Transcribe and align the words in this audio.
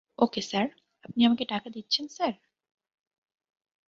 ওকে 0.19 0.41
sir 0.41 0.67
আপনি 1.03 1.21
আমাকে 1.25 1.45
টাকা 1.45 1.67
দিচ্ছেন 1.69 2.05
স্যার? 2.07 2.33